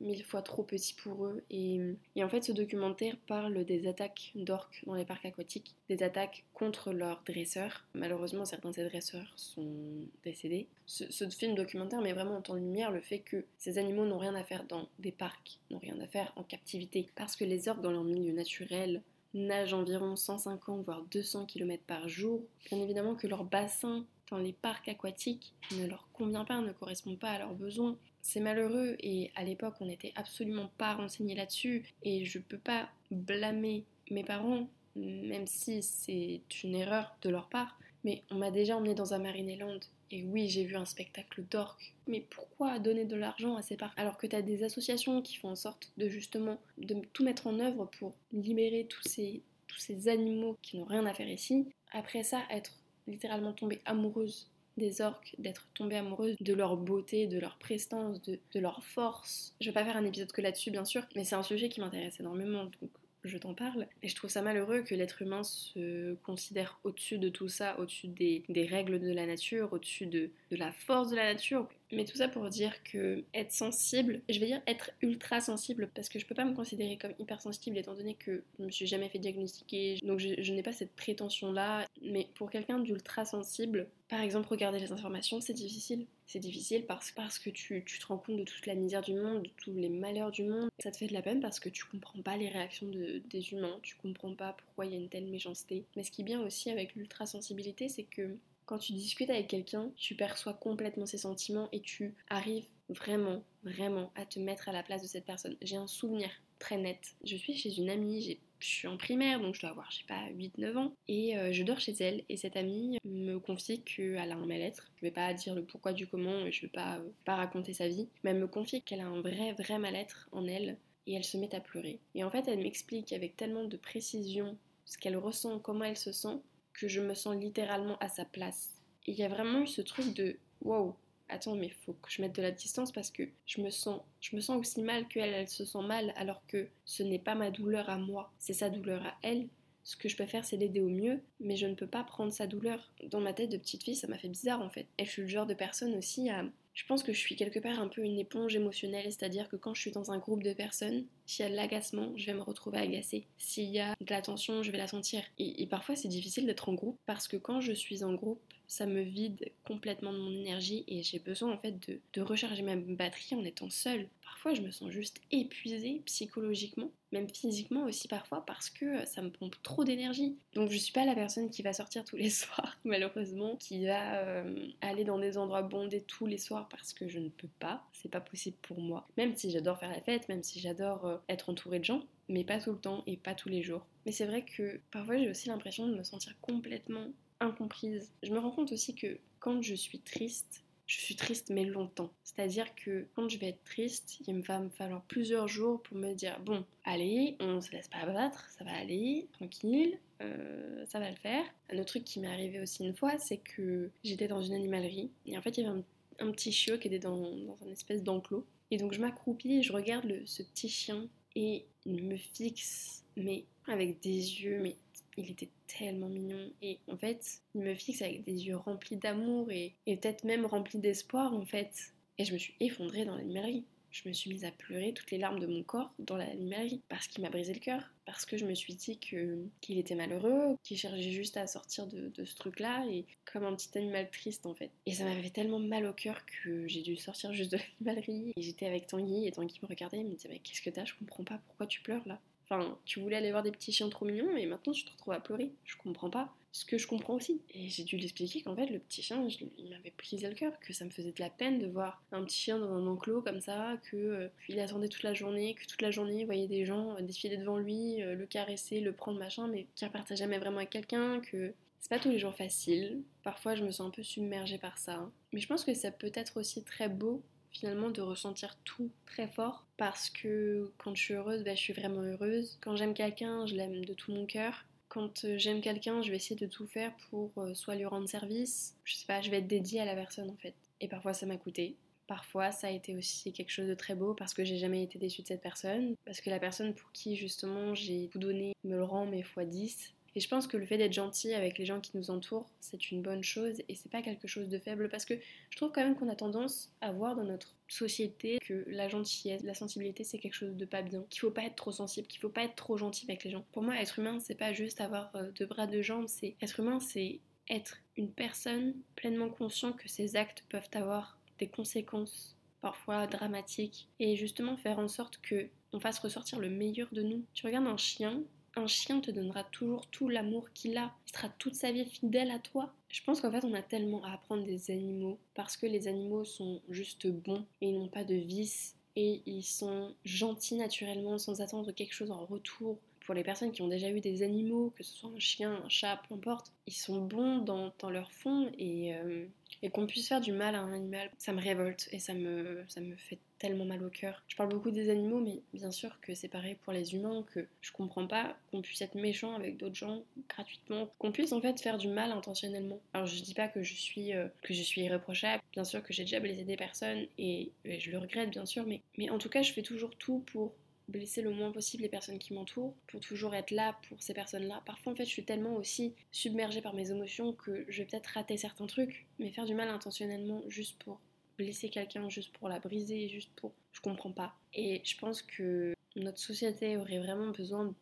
mille 0.00 0.22
fois 0.24 0.40
trop 0.40 0.62
petits 0.62 0.94
pour 0.94 1.26
eux. 1.26 1.42
Et, 1.50 1.80
en 2.22 2.28
fait, 2.28 2.42
ce 2.42 2.52
documentaire 2.52 3.16
parle 3.26 3.64
des 3.64 3.88
attaques 3.88 4.30
d'orques 4.36 4.84
dans 4.86 4.94
les 4.94 5.04
parcs 5.04 5.26
aquatiques, 5.26 5.74
des 5.88 6.04
attaques 6.04 6.44
contre 6.54 6.92
leurs 6.92 7.20
dresseurs. 7.26 7.84
Malheureusement, 7.94 8.44
certains 8.44 8.70
de 8.70 8.76
ces 8.76 8.84
dresseurs 8.84 9.32
sont 9.34 10.06
décédés. 10.22 10.68
Ce 10.86 11.28
film 11.30 11.56
documentaire 11.56 12.00
met 12.00 12.12
vraiment 12.12 12.42
en 12.48 12.54
lumière 12.54 12.92
le 12.92 13.00
fait 13.00 13.18
que 13.18 13.44
ces 13.58 13.76
animaux 13.76 14.06
n'ont 14.06 14.18
rien 14.18 14.36
à 14.36 14.44
faire 14.44 14.64
dans 14.68 14.88
des 15.00 15.12
parcs, 15.12 15.58
n'ont 15.70 15.80
rien 15.80 15.98
à 16.00 16.06
faire 16.06 16.32
en 16.36 16.44
captivité. 16.44 17.08
Parce 17.16 17.34
que 17.34 17.44
les 17.44 17.68
orques, 17.68 17.82
dans 17.82 17.92
leur 17.92 18.04
milieu 18.04 18.32
naturel, 18.32 19.02
nagent 19.34 19.74
environ 19.74 20.16
150 20.16 20.84
voire 20.84 21.02
200 21.10 21.46
km 21.46 21.82
par 21.86 22.08
jour. 22.08 22.42
Bien 22.70 22.80
évidemment 22.80 23.14
que 23.14 23.26
leur 23.26 23.44
bassin 23.44 24.04
dans 24.30 24.38
les 24.38 24.52
parcs 24.52 24.88
aquatiques 24.88 25.52
ne 25.76 25.86
leur 25.86 26.08
convient 26.12 26.44
pas, 26.44 26.60
ne 26.60 26.72
correspond 26.72 27.16
pas 27.16 27.30
à 27.30 27.38
leurs 27.38 27.54
besoins. 27.54 27.96
C'est 28.22 28.40
malheureux 28.40 28.96
et 29.00 29.30
à 29.34 29.44
l'époque 29.44 29.74
on 29.80 29.86
n'était 29.86 30.12
absolument 30.16 30.70
pas 30.78 30.94
renseigné 30.94 31.34
là-dessus 31.34 31.84
et 32.02 32.24
je 32.24 32.38
peux 32.38 32.58
pas 32.58 32.88
blâmer 33.10 33.84
mes 34.10 34.24
parents, 34.24 34.68
même 34.96 35.46
si 35.46 35.82
c'est 35.82 36.42
une 36.62 36.74
erreur 36.74 37.16
de 37.22 37.30
leur 37.30 37.48
part, 37.48 37.78
mais 38.04 38.22
on 38.30 38.36
m'a 38.36 38.50
déjà 38.50 38.76
emmené 38.76 38.94
dans 38.94 39.14
un 39.14 39.18
Marineland 39.18 39.80
et 40.10 40.24
oui, 40.24 40.48
j'ai 40.48 40.64
vu 40.64 40.76
un 40.76 40.84
spectacle 40.84 41.44
d'orques. 41.50 41.94
Mais 42.06 42.26
pourquoi 42.30 42.78
donner 42.78 43.04
de 43.04 43.16
l'argent 43.16 43.56
à 43.56 43.62
ces 43.62 43.76
parcs 43.76 43.98
alors 43.98 44.16
que 44.16 44.26
tu 44.26 44.34
as 44.34 44.42
des 44.42 44.64
associations 44.64 45.22
qui 45.22 45.36
font 45.36 45.50
en 45.50 45.56
sorte 45.56 45.92
de 45.96 46.08
justement 46.08 46.58
de 46.78 46.94
tout 47.12 47.24
mettre 47.24 47.46
en 47.46 47.58
œuvre 47.60 47.88
pour 47.98 48.14
libérer 48.32 48.86
tous 48.88 49.02
ces, 49.08 49.42
tous 49.68 49.78
ces 49.78 50.08
animaux 50.08 50.56
qui 50.62 50.78
n'ont 50.78 50.84
rien 50.84 51.06
à 51.06 51.14
faire 51.14 51.28
ici 51.28 51.66
Après 51.92 52.24
ça, 52.24 52.42
être 52.50 52.72
littéralement 53.06 53.52
tombée 53.52 53.80
amoureuse 53.84 54.48
des 54.76 55.00
orques, 55.00 55.34
d'être 55.38 55.68
tombée 55.74 55.96
amoureuse 55.96 56.36
de 56.40 56.54
leur 56.54 56.76
beauté, 56.76 57.26
de 57.26 57.38
leur 57.38 57.58
prestance, 57.58 58.22
de, 58.22 58.38
de 58.54 58.60
leur 58.60 58.82
force. 58.82 59.54
Je 59.60 59.66
vais 59.66 59.74
pas 59.74 59.84
faire 59.84 59.96
un 59.96 60.04
épisode 60.04 60.32
que 60.32 60.40
là-dessus, 60.40 60.70
bien 60.70 60.84
sûr, 60.84 61.02
mais 61.14 61.24
c'est 61.24 61.34
un 61.34 61.42
sujet 61.42 61.68
qui 61.68 61.80
m'intéresse 61.80 62.18
énormément, 62.18 62.64
donc 62.64 62.90
je 63.24 63.38
t'en 63.38 63.54
parle. 63.54 63.86
Et 64.02 64.08
je 64.08 64.14
trouve 64.14 64.30
ça 64.30 64.42
malheureux 64.42 64.82
que 64.82 64.94
l'être 64.94 65.22
humain 65.22 65.42
se 65.42 66.14
considère 66.22 66.78
au-dessus 66.84 67.18
de 67.18 67.28
tout 67.28 67.48
ça, 67.48 67.78
au-dessus 67.78 68.08
des, 68.08 68.44
règles 68.70 68.98
de 68.98 69.12
la 69.12 69.26
nature, 69.26 69.72
au-dessus 69.72 70.06
de, 70.06 70.30
la 70.50 70.72
force 70.72 71.10
de 71.10 71.16
la 71.16 71.32
nature. 71.32 71.68
Mais 71.92 72.04
tout 72.04 72.16
ça 72.16 72.28
pour 72.28 72.48
dire 72.48 72.82
que 72.84 73.24
être 73.34 73.52
sensible, 73.52 74.20
je 74.28 74.38
vais 74.38 74.46
dire 74.46 74.62
être 74.66 74.90
ultra 75.02 75.40
sensible, 75.40 75.90
parce 75.94 76.08
que 76.08 76.18
je 76.18 76.26
peux 76.26 76.34
pas 76.34 76.44
me 76.44 76.54
considérer 76.54 76.96
comme 76.96 77.14
hypersensible 77.18 77.78
étant 77.78 77.94
donné 77.94 78.14
que 78.14 78.42
je 78.58 78.64
me 78.64 78.70
suis 78.70 78.86
jamais 78.86 79.08
fait 79.08 79.18
diagnostiquer, 79.18 79.98
donc 80.02 80.18
je, 80.18 80.52
n'ai 80.52 80.62
pas 80.62 80.72
cette 80.72 80.94
prétention-là. 80.94 81.86
Mais 82.02 82.28
pour 82.34 82.50
quelqu'un 82.50 82.78
d'ultra 82.78 83.24
sensible, 83.24 83.88
par 84.08 84.20
exemple, 84.20 84.48
regarder 84.48 84.78
les 84.80 84.92
informations, 84.92 85.40
c'est 85.40 85.52
difficile. 85.52 86.06
C'est 86.26 86.38
difficile 86.38 86.84
parce, 86.86 87.10
parce 87.10 87.38
que 87.38 87.50
tu, 87.50 87.84
tu, 87.84 87.98
te 87.98 88.06
rends 88.06 88.18
compte 88.18 88.36
de 88.36 88.44
toute 88.44 88.66
la 88.66 88.74
misère 88.74 89.02
du 89.02 89.14
monde, 89.14 89.42
de 89.42 89.50
tous 89.56 89.72
les 89.72 89.88
malheurs 89.88 90.30
du 90.30 90.44
monde. 90.44 90.68
Ça 90.78 90.90
te 90.90 90.96
fait 90.96 91.08
de 91.08 91.12
la 91.12 91.22
peine 91.22 91.40
parce 91.40 91.58
que 91.58 91.68
tu 91.68 91.84
comprends 91.84 92.22
pas 92.22 92.36
les 92.36 92.48
réactions 92.48 92.88
de, 92.88 93.20
des 93.30 93.52
humains, 93.52 93.78
tu 93.82 93.96
comprends 93.96 94.34
pas 94.34 94.52
pourquoi 94.52 94.86
il 94.86 94.92
y 94.92 94.94
a 94.94 94.98
une 94.98 95.08
telle 95.08 95.26
méchanceté. 95.26 95.84
Mais 95.96 96.04
ce 96.04 96.10
qui 96.10 96.22
est 96.22 96.24
bien 96.24 96.40
aussi 96.40 96.70
avec 96.70 96.94
l'ultra-sensibilité, 96.94 97.88
c'est 97.88 98.04
que 98.04 98.36
quand 98.70 98.78
tu 98.78 98.92
discutes 98.92 99.30
avec 99.30 99.48
quelqu'un, 99.48 99.90
tu 99.96 100.14
perçois 100.14 100.54
complètement 100.54 101.04
ses 101.04 101.18
sentiments 101.18 101.68
et 101.72 101.80
tu 101.80 102.14
arrives 102.28 102.68
vraiment, 102.88 103.42
vraiment 103.64 104.12
à 104.14 104.24
te 104.24 104.38
mettre 104.38 104.68
à 104.68 104.72
la 104.72 104.84
place 104.84 105.02
de 105.02 105.08
cette 105.08 105.24
personne. 105.24 105.56
J'ai 105.60 105.74
un 105.74 105.88
souvenir 105.88 106.30
très 106.60 106.76
net. 106.76 107.16
Je 107.24 107.34
suis 107.34 107.56
chez 107.56 107.76
une 107.78 107.90
amie, 107.90 108.38
je 108.60 108.66
suis 108.68 108.86
en 108.86 108.96
primaire, 108.96 109.40
donc 109.40 109.56
je 109.56 109.62
dois 109.62 109.70
avoir, 109.70 109.90
je 109.90 109.98
sais 109.98 110.04
pas, 110.06 110.22
8-9 110.30 110.76
ans, 110.76 110.94
et 111.08 111.36
euh, 111.36 111.52
je 111.52 111.64
dors 111.64 111.80
chez 111.80 111.96
elle, 111.98 112.22
et 112.28 112.36
cette 112.36 112.56
amie 112.56 112.96
me 113.04 113.38
confie 113.38 113.82
qu'elle 113.82 114.30
a 114.30 114.36
un 114.36 114.46
mal-être. 114.46 114.92
Je 114.98 115.06
vais 115.06 115.10
pas 115.10 115.34
dire 115.34 115.56
le 115.56 115.64
pourquoi 115.64 115.92
du 115.92 116.06
comment, 116.06 116.46
et 116.46 116.52
je 116.52 116.62
vais 116.62 116.68
pas, 116.68 116.98
euh, 116.98 117.10
pas 117.24 117.34
raconter 117.34 117.72
sa 117.74 117.88
vie, 117.88 118.08
mais 118.22 118.30
elle 118.30 118.38
me 118.38 118.46
confie 118.46 118.82
qu'elle 118.82 119.00
a 119.00 119.06
un 119.06 119.20
vrai, 119.20 119.52
vrai 119.54 119.80
mal-être 119.80 120.28
en 120.30 120.46
elle, 120.46 120.78
et 121.08 121.14
elle 121.14 121.24
se 121.24 121.36
met 121.38 121.52
à 121.56 121.60
pleurer. 121.60 121.98
Et 122.14 122.22
en 122.22 122.30
fait, 122.30 122.46
elle 122.46 122.60
m'explique 122.60 123.12
avec 123.12 123.36
tellement 123.36 123.64
de 123.64 123.76
précision 123.76 124.56
ce 124.84 124.98
qu'elle 124.98 125.16
ressent, 125.16 125.58
comment 125.58 125.84
elle 125.84 125.96
se 125.96 126.12
sent, 126.12 126.40
que 126.72 126.88
je 126.88 127.00
me 127.00 127.14
sens 127.14 127.36
littéralement 127.36 127.96
à 127.98 128.08
sa 128.08 128.24
place. 128.24 128.80
Il 129.06 129.14
y 129.14 129.24
a 129.24 129.28
vraiment 129.28 129.60
eu 129.60 129.66
ce 129.66 129.82
truc 129.82 130.14
de 130.14 130.36
wow, 130.62 130.94
attends, 131.28 131.54
mais 131.54 131.68
faut 131.68 131.94
que 131.94 132.10
je 132.10 132.20
mette 132.22 132.34
de 132.34 132.42
la 132.42 132.50
distance 132.50 132.92
parce 132.92 133.10
que 133.10 133.24
je 133.46 133.60
me 133.60 133.70
sens, 133.70 134.00
je 134.20 134.36
me 134.36 134.40
sens 134.40 134.58
aussi 134.58 134.82
mal 134.82 135.08
qu'elle, 135.08 135.32
elle 135.32 135.48
se 135.48 135.64
sent 135.64 135.82
mal, 135.82 136.12
alors 136.16 136.42
que 136.46 136.68
ce 136.84 137.02
n'est 137.02 137.18
pas 137.18 137.34
ma 137.34 137.50
douleur 137.50 137.88
à 137.88 137.96
moi, 137.96 138.32
c'est 138.38 138.52
sa 138.52 138.70
douleur 138.70 139.04
à 139.06 139.14
elle. 139.22 139.48
Ce 139.82 139.96
que 139.96 140.08
je 140.08 140.16
peux 140.16 140.26
faire, 140.26 140.44
c'est 140.44 140.58
l'aider 140.58 140.80
au 140.80 140.88
mieux, 140.88 141.20
mais 141.40 141.56
je 141.56 141.66
ne 141.66 141.74
peux 141.74 141.86
pas 141.86 142.04
prendre 142.04 142.32
sa 142.32 142.46
douleur. 142.46 142.92
Dans 143.10 143.20
ma 143.20 143.32
tête 143.32 143.50
de 143.50 143.56
petite 143.56 143.82
fille, 143.82 143.96
ça 143.96 144.06
m'a 144.08 144.18
fait 144.18 144.28
bizarre 144.28 144.60
en 144.60 144.68
fait. 144.68 144.86
Et 144.98 145.04
je 145.04 145.10
suis 145.10 145.22
le 145.22 145.28
genre 145.28 145.46
de 145.46 145.54
personne 145.54 145.94
aussi 145.94 146.28
à 146.28 146.44
je 146.74 146.84
pense 146.86 147.02
que 147.02 147.12
je 147.12 147.18
suis 147.18 147.36
quelque 147.36 147.58
part 147.58 147.78
un 147.80 147.88
peu 147.88 148.02
une 148.02 148.18
éponge 148.18 148.54
émotionnelle, 148.54 149.06
c'est-à-dire 149.06 149.48
que 149.48 149.56
quand 149.56 149.74
je 149.74 149.80
suis 149.80 149.90
dans 149.90 150.12
un 150.12 150.18
groupe 150.18 150.42
de 150.42 150.52
personnes, 150.52 151.04
s'il 151.26 151.44
y 151.44 151.48
a 151.48 151.50
de 151.50 151.56
l'agacement, 151.56 152.12
je 152.16 152.26
vais 152.26 152.34
me 152.34 152.42
retrouver 152.42 152.78
agacée. 152.78 153.26
S'il 153.38 153.70
y 153.70 153.80
a 153.80 153.94
de 154.00 154.10
la 154.10 154.22
tension, 154.22 154.62
je 154.62 154.70
vais 154.70 154.78
la 154.78 154.86
sentir. 154.86 155.22
Et, 155.38 155.66
parfois, 155.66 155.96
c'est 155.96 156.08
difficile 156.08 156.46
d'être 156.46 156.68
en 156.68 156.74
groupe 156.74 156.98
parce 157.06 157.28
que 157.28 157.36
quand 157.36 157.60
je 157.60 157.72
suis 157.72 158.04
en 158.04 158.14
groupe, 158.14 158.40
ça 158.66 158.86
me 158.86 159.00
vide 159.00 159.50
complètement 159.64 160.12
de 160.12 160.18
mon 160.18 160.30
énergie 160.30 160.84
et 160.86 161.02
j'ai 161.02 161.18
besoin 161.18 161.52
en 161.52 161.58
fait 161.58 161.88
de, 161.88 162.00
de 162.12 162.20
recharger 162.20 162.62
ma 162.62 162.76
batterie 162.76 163.34
en 163.34 163.44
étant 163.44 163.68
seule. 163.68 164.08
Parfois, 164.30 164.54
je 164.54 164.62
me 164.62 164.70
sens 164.70 164.90
juste 164.90 165.20
épuisée 165.32 166.02
psychologiquement, 166.06 166.92
même 167.10 167.28
physiquement 167.28 167.82
aussi 167.84 168.06
parfois, 168.06 168.46
parce 168.46 168.70
que 168.70 169.04
ça 169.04 169.22
me 169.22 169.30
pompe 169.30 169.56
trop 169.64 169.82
d'énergie. 169.82 170.38
Donc, 170.54 170.70
je 170.70 170.78
suis 170.78 170.92
pas 170.92 171.04
la 171.04 171.16
personne 171.16 171.50
qui 171.50 171.62
va 171.62 171.72
sortir 171.72 172.04
tous 172.04 172.16
les 172.16 172.30
soirs, 172.30 172.78
malheureusement, 172.84 173.56
qui 173.56 173.86
va 173.86 174.20
euh, 174.20 174.68
aller 174.82 175.02
dans 175.02 175.18
des 175.18 175.36
endroits 175.36 175.62
bondés 175.62 176.00
tous 176.02 176.26
les 176.26 176.38
soirs 176.38 176.68
parce 176.68 176.92
que 176.92 177.08
je 177.08 177.18
ne 177.18 177.28
peux 177.28 177.50
pas. 177.58 177.82
C'est 177.92 178.08
pas 178.08 178.20
possible 178.20 178.56
pour 178.62 178.80
moi. 178.80 179.08
Même 179.16 179.34
si 179.34 179.50
j'adore 179.50 179.78
faire 179.78 179.90
la 179.90 180.00
fête, 180.00 180.28
même 180.28 180.44
si 180.44 180.60
j'adore 180.60 181.04
euh, 181.06 181.16
être 181.28 181.50
entourée 181.50 181.80
de 181.80 181.84
gens, 181.84 182.04
mais 182.28 182.44
pas 182.44 182.60
tout 182.60 182.70
le 182.70 182.78
temps 182.78 183.02
et 183.08 183.16
pas 183.16 183.34
tous 183.34 183.48
les 183.48 183.64
jours. 183.64 183.84
Mais 184.06 184.12
c'est 184.12 184.26
vrai 184.26 184.44
que 184.44 184.80
parfois 184.92 185.18
j'ai 185.18 185.28
aussi 185.28 185.48
l'impression 185.48 185.88
de 185.88 185.96
me 185.96 186.04
sentir 186.04 186.34
complètement 186.40 187.08
incomprise. 187.40 188.12
Je 188.22 188.30
me 188.30 188.38
rends 188.38 188.52
compte 188.52 188.72
aussi 188.72 188.94
que 188.94 189.18
quand 189.40 189.60
je 189.60 189.74
suis 189.74 189.98
triste, 189.98 190.62
je 190.90 190.98
suis 190.98 191.14
triste 191.14 191.50
mais 191.50 191.64
longtemps. 191.64 192.10
C'est-à-dire 192.24 192.74
que 192.74 193.06
quand 193.14 193.28
je 193.28 193.38
vais 193.38 193.50
être 193.50 193.62
triste, 193.62 194.18
il 194.26 194.42
va 194.42 194.58
me 194.58 194.70
falloir 194.70 195.02
plusieurs 195.04 195.46
jours 195.46 195.80
pour 195.82 195.96
me 195.96 196.14
dire 196.14 196.40
bon, 196.40 196.64
allez, 196.84 197.36
on 197.38 197.60
se 197.60 197.70
laisse 197.70 197.86
pas 197.86 197.98
abattre, 197.98 198.50
ça 198.50 198.64
va 198.64 198.72
aller, 198.72 199.28
tranquille, 199.32 199.98
euh, 200.20 200.84
ça 200.86 200.98
va 200.98 201.08
le 201.08 201.16
faire. 201.16 201.44
Un 201.72 201.76
autre 201.76 201.86
truc 201.86 202.04
qui 202.04 202.18
m'est 202.18 202.26
arrivé 202.26 202.60
aussi 202.60 202.84
une 202.84 202.94
fois, 202.94 203.18
c'est 203.18 203.36
que 203.36 203.90
j'étais 204.02 204.26
dans 204.26 204.42
une 204.42 204.54
animalerie 204.54 205.12
et 205.26 205.38
en 205.38 205.42
fait 205.42 205.56
il 205.58 205.64
y 205.64 205.66
avait 205.68 205.80
un, 206.18 206.32
petit 206.32 206.50
chiot 206.50 206.76
qui 206.78 206.88
était 206.88 206.98
dans, 206.98 207.24
un 207.64 207.70
espèce 207.70 208.02
d'enclos. 208.02 208.44
Et 208.72 208.76
donc 208.76 208.92
je 208.92 209.00
m'accroupis 209.00 209.58
et 209.58 209.62
je 209.62 209.72
regarde 209.72 210.12
ce 210.26 210.42
petit 210.42 210.68
chien 210.68 211.06
et 211.36 211.66
il 211.86 212.02
me 212.02 212.16
fixe, 212.16 213.04
mais 213.16 213.44
avec 213.68 214.00
des 214.00 214.42
yeux, 214.42 214.58
mais 214.60 214.74
il 215.16 215.30
était 215.30 215.50
tellement 215.66 216.08
mignon. 216.08 216.50
Et 216.62 216.78
en 216.88 216.96
fait, 216.96 217.40
il 217.54 217.62
me 217.62 217.74
fixe 217.74 218.02
avec 218.02 218.24
des 218.24 218.46
yeux 218.46 218.56
remplis 218.56 218.96
d'amour 218.96 219.50
et, 219.50 219.74
peut-être 219.86 220.24
même 220.24 220.46
remplis 220.46 220.78
d'espoir 220.78 221.34
en 221.34 221.44
fait. 221.44 221.72
Et 222.18 222.24
je 222.24 222.32
me 222.32 222.38
suis 222.38 222.54
effondrée 222.60 223.04
dans 223.04 223.16
l'animalerie. 223.16 223.64
Je 223.90 224.08
me 224.08 224.12
suis 224.12 224.30
mise 224.30 224.44
à 224.44 224.52
pleurer 224.52 224.92
toutes 224.92 225.10
les 225.10 225.18
larmes 225.18 225.40
de 225.40 225.48
mon 225.48 225.64
corps 225.64 225.92
dans 225.98 226.16
l'animalerie 226.16 226.80
parce 226.88 227.08
qu'il 227.08 227.24
m'a 227.24 227.30
brisé 227.30 227.52
le 227.52 227.58
cœur, 227.58 227.82
parce 228.06 228.24
que 228.24 228.36
je 228.36 228.44
me 228.44 228.54
suis 228.54 228.74
dit 228.74 229.00
que 229.00 229.44
qu'il 229.60 229.78
était 229.78 229.96
malheureux, 229.96 230.56
qu'il 230.62 230.76
cherchait 230.76 231.10
juste 231.10 231.36
à 231.36 231.48
sortir 231.48 231.88
de, 231.88 232.24
ce 232.24 232.36
truc-là 232.36 232.86
et 232.88 233.04
comme 233.32 233.42
un 233.42 233.56
petit 233.56 233.76
animal 233.76 234.08
triste 234.10 234.46
en 234.46 234.54
fait. 234.54 234.70
Et 234.86 234.92
ça 234.92 235.02
m'avait 235.02 235.30
tellement 235.30 235.58
mal 235.58 235.86
au 235.86 235.92
cœur 235.92 236.24
que 236.24 236.68
j'ai 236.68 236.82
dû 236.82 236.96
sortir 236.96 237.32
juste 237.32 237.50
de 237.50 237.58
l'animalerie. 237.80 238.32
Et 238.36 238.42
j'étais 238.42 238.66
avec 238.66 238.86
Tanguy 238.86 239.26
et 239.26 239.32
Tanguy 239.32 239.58
me 239.60 239.66
regardait 239.66 239.98
et 239.98 240.04
me 240.04 240.14
disait 240.14 240.28
mais 240.28 240.38
qu'est-ce 240.38 240.62
que 240.62 240.70
t'as? 240.70 240.84
Je 240.84 240.94
comprends 240.94 241.24
pas 241.24 241.40
pourquoi 241.46 241.66
tu 241.66 241.80
pleures 241.80 242.06
là. 242.06 242.20
Enfin, 242.50 242.76
tu 242.84 243.00
voulais 243.00 243.16
aller 243.16 243.30
voir 243.30 243.44
des 243.44 243.52
petits 243.52 243.72
chiens 243.72 243.88
trop 243.88 244.04
mignons, 244.04 244.32
mais 244.34 244.44
maintenant 244.46 244.72
tu 244.72 244.84
te 244.84 244.90
retrouves 244.90 245.14
à 245.14 245.20
pleurer. 245.20 245.52
Je 245.64 245.76
comprends 245.76 246.10
pas. 246.10 246.34
Ce 246.52 246.64
que 246.64 246.78
je 246.78 246.88
comprends 246.88 247.14
aussi. 247.14 247.40
Et 247.54 247.68
j'ai 247.68 247.84
dû 247.84 247.96
l'expliquer 247.96 248.42
qu'en 248.42 248.56
fait, 248.56 248.66
le 248.66 248.80
petit 248.80 249.02
chien, 249.02 249.24
il 249.56 249.70
m'avait 249.70 249.92
brisé 249.96 250.28
le 250.28 250.34
cœur, 250.34 250.58
que 250.58 250.72
ça 250.72 250.84
me 250.84 250.90
faisait 250.90 251.12
de 251.12 251.20
la 251.20 251.30
peine 251.30 251.60
de 251.60 251.68
voir 251.68 252.02
un 252.10 252.24
petit 252.24 252.38
chien 252.38 252.58
dans 252.58 252.72
un 252.72 252.88
enclos 252.88 253.22
comme 253.22 253.40
ça, 253.40 253.76
que 253.88 253.96
euh, 253.96 254.28
il 254.48 254.58
attendait 254.58 254.88
toute 254.88 255.04
la 255.04 255.14
journée, 255.14 255.54
que 255.54 255.64
toute 255.64 255.80
la 255.80 255.92
journée, 255.92 256.22
il 256.22 256.26
voyait 256.26 256.48
des 256.48 256.64
gens 256.64 256.96
euh, 256.96 257.02
défiler 257.02 257.36
devant 257.36 257.56
lui, 257.56 258.02
euh, 258.02 258.16
le 258.16 258.26
caresser, 258.26 258.80
le 258.80 258.92
prendre, 258.92 259.20
machin, 259.20 259.46
mais 259.46 259.68
qu'il 259.76 259.86
repartait 259.86 260.16
jamais 260.16 260.38
vraiment 260.38 260.56
avec 260.56 260.70
quelqu'un, 260.70 261.20
que 261.20 261.54
c'est 261.78 261.88
pas 261.88 262.00
tous 262.00 262.10
les 262.10 262.18
jours 262.18 262.34
facile. 262.34 263.00
Parfois, 263.22 263.54
je 263.54 263.64
me 263.64 263.70
sens 263.70 263.86
un 263.86 263.90
peu 263.90 264.02
submergée 264.02 264.58
par 264.58 264.76
ça. 264.76 265.08
Mais 265.32 265.38
je 265.38 265.46
pense 265.46 265.64
que 265.64 265.72
ça 265.72 265.92
peut 265.92 266.10
être 266.14 266.40
aussi 266.40 266.64
très 266.64 266.88
beau 266.88 267.22
finalement 267.50 267.90
de 267.90 268.00
ressentir 268.00 268.56
tout 268.64 268.90
très 269.06 269.28
fort 269.28 269.66
parce 269.76 270.10
que 270.10 270.72
quand 270.78 270.94
je 270.94 271.02
suis 271.02 271.14
heureuse, 271.14 271.42
bah, 271.44 271.54
je 271.54 271.60
suis 271.60 271.72
vraiment 271.72 272.02
heureuse. 272.02 272.58
Quand 272.60 272.76
j'aime 272.76 272.94
quelqu'un, 272.94 273.46
je 273.46 273.54
l'aime 273.54 273.84
de 273.84 273.94
tout 273.94 274.12
mon 274.12 274.26
cœur. 274.26 274.64
Quand 274.88 275.24
euh, 275.24 275.38
j'aime 275.38 275.60
quelqu'un, 275.60 276.02
je 276.02 276.10
vais 276.10 276.16
essayer 276.16 276.36
de 276.36 276.46
tout 276.46 276.66
faire 276.66 276.92
pour 277.08 277.30
euh, 277.38 277.54
soit 277.54 277.76
lui 277.76 277.86
rendre 277.86 278.08
service, 278.08 278.76
je 278.84 278.96
sais 278.96 279.06
pas, 279.06 279.22
je 279.22 279.30
vais 279.30 279.38
être 279.38 279.46
dédiée 279.46 279.80
à 279.80 279.84
la 279.84 279.94
personne 279.94 280.30
en 280.30 280.36
fait. 280.36 280.54
Et 280.80 280.88
parfois 280.88 281.14
ça 281.14 281.26
m'a 281.26 281.36
coûté. 281.36 281.76
Parfois 282.08 282.50
ça 282.50 282.66
a 282.66 282.70
été 282.70 282.96
aussi 282.96 283.32
quelque 283.32 283.50
chose 283.50 283.68
de 283.68 283.74
très 283.74 283.94
beau 283.94 284.14
parce 284.14 284.34
que 284.34 284.44
j'ai 284.44 284.58
jamais 284.58 284.82
été 284.82 284.98
déçue 284.98 285.22
de 285.22 285.28
cette 285.28 285.42
personne. 285.42 285.94
Parce 286.04 286.20
que 286.20 286.28
la 286.28 286.40
personne 286.40 286.74
pour 286.74 286.90
qui 286.90 287.14
justement 287.14 287.74
j'ai 287.74 288.08
tout 288.08 288.18
donné 288.18 288.52
me 288.64 288.76
le 288.76 288.82
rend 288.82 289.06
mes 289.06 289.22
fois 289.22 289.44
10 289.44 289.94
et 290.14 290.20
je 290.20 290.28
pense 290.28 290.46
que 290.46 290.56
le 290.56 290.66
fait 290.66 290.78
d'être 290.78 290.92
gentil 290.92 291.32
avec 291.34 291.58
les 291.58 291.64
gens 291.64 291.80
qui 291.80 291.96
nous 291.96 292.10
entourent, 292.10 292.50
c'est 292.60 292.90
une 292.90 293.02
bonne 293.02 293.22
chose 293.22 293.62
et 293.68 293.74
c'est 293.74 293.90
pas 293.90 294.02
quelque 294.02 294.26
chose 294.26 294.48
de 294.48 294.58
faible 294.58 294.88
parce 294.88 295.04
que 295.04 295.14
je 295.50 295.56
trouve 295.56 295.70
quand 295.72 295.84
même 295.84 295.94
qu'on 295.94 296.08
a 296.08 296.16
tendance 296.16 296.72
à 296.80 296.92
voir 296.92 297.14
dans 297.14 297.24
notre 297.24 297.54
société 297.68 298.38
que 298.40 298.64
la 298.66 298.88
gentillesse, 298.88 299.42
la 299.44 299.54
sensibilité, 299.54 300.02
c'est 300.02 300.18
quelque 300.18 300.34
chose 300.34 300.56
de 300.56 300.64
pas 300.64 300.82
bien, 300.82 301.04
qu'il 301.10 301.20
faut 301.20 301.30
pas 301.30 301.44
être 301.44 301.56
trop 301.56 301.72
sensible, 301.72 302.08
qu'il 302.08 302.20
faut 302.20 302.28
pas 302.28 302.44
être 302.44 302.56
trop 302.56 302.76
gentil 302.76 303.04
avec 303.08 303.22
les 303.24 303.30
gens. 303.30 303.44
Pour 303.52 303.62
moi, 303.62 303.80
être 303.80 303.98
humain, 303.98 304.18
c'est 304.18 304.34
pas 304.34 304.52
juste 304.52 304.80
avoir 304.80 305.14
euh, 305.14 305.30
deux 305.32 305.46
bras, 305.46 305.66
deux 305.66 305.82
jambes, 305.82 306.06
c'est 306.08 306.34
être 306.42 306.58
humain, 306.58 306.80
c'est 306.80 307.20
être 307.48 307.78
une 307.96 308.10
personne 308.10 308.74
pleinement 308.96 309.28
conscient 309.28 309.72
que 309.72 309.88
ses 309.88 310.16
actes 310.16 310.44
peuvent 310.48 310.68
avoir 310.72 311.18
des 311.38 311.48
conséquences 311.48 312.36
parfois 312.60 313.06
dramatiques 313.06 313.88
et 313.98 314.16
justement 314.16 314.56
faire 314.56 314.78
en 314.78 314.88
sorte 314.88 315.18
que 315.22 315.48
on 315.72 315.80
fasse 315.80 315.98
ressortir 316.00 316.40
le 316.40 316.50
meilleur 316.50 316.88
de 316.92 317.02
nous. 317.02 317.24
Tu 317.32 317.46
regardes 317.46 317.66
un 317.66 317.76
chien, 317.76 318.22
un 318.56 318.66
chien 318.66 319.00
te 319.00 319.10
donnera 319.10 319.44
toujours 319.44 319.86
tout 319.86 320.08
l'amour 320.08 320.50
qu'il 320.52 320.76
a. 320.76 320.92
Il 321.06 321.16
sera 321.16 321.28
toute 321.28 321.54
sa 321.54 321.72
vie 321.72 321.84
fidèle 321.84 322.30
à 322.30 322.38
toi. 322.38 322.72
Je 322.88 323.02
pense 323.02 323.20
qu'en 323.20 323.30
fait, 323.30 323.44
on 323.44 323.54
a 323.54 323.62
tellement 323.62 324.04
à 324.04 324.12
apprendre 324.12 324.44
des 324.44 324.70
animaux 324.70 325.18
parce 325.34 325.56
que 325.56 325.66
les 325.66 325.88
animaux 325.88 326.24
sont 326.24 326.60
juste 326.68 327.06
bons 327.06 327.44
et 327.60 327.68
ils 327.68 327.78
n'ont 327.78 327.88
pas 327.88 328.04
de 328.04 328.14
vices 328.14 328.76
et 328.96 329.22
ils 329.26 329.44
sont 329.44 329.94
gentils 330.04 330.56
naturellement 330.56 331.18
sans 331.18 331.40
attendre 331.40 331.72
quelque 331.72 331.94
chose 331.94 332.10
en 332.10 332.24
retour. 332.26 332.78
Pour 333.06 333.14
les 333.14 333.24
personnes 333.24 333.50
qui 333.50 333.62
ont 333.62 333.68
déjà 333.68 333.90
eu 333.90 334.00
des 334.00 334.22
animaux, 334.22 334.72
que 334.76 334.84
ce 334.84 334.94
soit 334.94 335.10
un 335.10 335.18
chien, 335.18 335.62
un 335.64 335.68
chat, 335.68 336.00
peu 336.08 336.14
importe, 336.14 336.52
ils 336.66 336.74
sont 336.74 337.00
bons 337.00 337.38
dans, 337.38 337.72
leur 337.90 338.12
fond 338.12 338.52
et, 338.58 338.94
euh, 338.94 339.26
et 339.62 339.70
qu'on 339.70 339.86
puisse 339.86 340.08
faire 340.08 340.20
du 340.20 340.32
mal 340.32 340.54
à 340.54 340.60
un 340.60 340.72
animal, 340.72 341.10
ça 341.18 341.32
me 341.32 341.40
révolte 341.40 341.88
et 341.92 341.98
ça 341.98 342.14
me, 342.14 342.62
ça 342.68 342.80
me 342.80 342.94
fait 342.96 343.18
tellement 343.40 343.64
mal 343.64 343.82
au 343.82 343.90
cœur. 343.90 344.22
Je 344.28 344.36
parle 344.36 344.50
beaucoup 344.50 344.70
des 344.70 344.90
animaux, 344.90 345.18
mais 345.18 345.40
bien 345.52 345.72
sûr 345.72 345.98
que 346.00 346.14
c'est 346.14 346.28
pareil 346.28 346.56
pour 346.62 346.72
les 346.72 346.94
humains, 346.94 347.24
que 347.34 347.48
je 347.60 347.72
comprends 347.72 348.06
pas 348.06 348.36
qu'on 348.50 348.62
puisse 348.62 348.82
être 348.82 348.94
méchant 348.94 349.34
avec 349.34 349.56
d'autres 349.56 349.74
gens 349.74 350.04
gratuitement, 350.28 350.90
qu'on 350.98 351.10
puisse 351.10 351.32
en 351.32 351.40
fait 351.40 351.60
faire 351.60 351.78
du 351.78 351.88
mal 351.88 352.12
intentionnellement. 352.12 352.80
Alors 352.92 353.06
je 353.06 353.20
dis 353.20 353.34
pas 353.34 353.48
que 353.48 353.62
je 353.62 353.74
suis, 353.74 354.14
euh, 354.14 354.28
que 354.42 354.54
je 354.54 354.62
suis 354.62 354.82
irréprochable, 354.82 355.42
bien 355.52 355.64
sûr 355.64 355.82
que 355.82 355.92
j'ai 355.92 356.04
déjà 356.04 356.20
blessé 356.20 356.44
des 356.44 356.56
personnes 356.56 357.06
et, 357.18 357.50
et 357.64 357.80
je 357.80 357.90
le 357.90 357.98
regrette 357.98 358.30
bien 358.30 358.46
sûr, 358.46 358.64
mais, 358.66 358.82
mais 358.98 359.10
en 359.10 359.18
tout 359.18 359.30
cas 359.30 359.42
je 359.42 359.52
fais 359.52 359.62
toujours 359.62 359.96
tout 359.96 360.20
pour 360.26 360.52
blesser 360.90 361.22
le 361.22 361.30
moins 361.30 361.52
possible 361.52 361.82
les 361.84 361.88
personnes 361.88 362.18
qui 362.18 362.34
m'entourent, 362.34 362.74
pour 362.88 363.00
toujours 363.00 363.34
être 363.34 363.52
là 363.52 363.78
pour 363.88 364.02
ces 364.02 364.12
personnes-là. 364.12 364.62
Parfois, 364.66 364.92
en 364.92 364.96
fait, 364.96 365.04
je 365.04 365.10
suis 365.10 365.24
tellement 365.24 365.54
aussi 365.54 365.94
submergée 366.10 366.60
par 366.60 366.74
mes 366.74 366.90
émotions 366.90 367.32
que 367.32 367.64
je 367.68 367.78
vais 367.78 367.86
peut-être 367.86 368.08
rater 368.08 368.36
certains 368.36 368.66
trucs, 368.66 369.06
mais 369.18 369.30
faire 369.30 369.46
du 369.46 369.54
mal 369.54 369.68
intentionnellement 369.68 370.42
juste 370.48 370.82
pour 370.82 371.00
blesser 371.42 371.70
quelqu'un, 371.70 372.08
juste 372.08 372.32
pour 372.32 372.48
la 372.48 372.58
briser, 372.58 373.08
juste 373.08 373.30
pour... 373.36 373.52
Je 373.72 373.80
comprends 373.80 374.12
pas. 374.12 374.34
Et 374.54 374.82
je 374.84 374.96
pense 374.96 375.22
que 375.22 375.74
notre 375.96 376.18
société 376.18 376.76
aurait 376.76 376.98
vraiment 376.98 377.30
besoin 377.30 377.74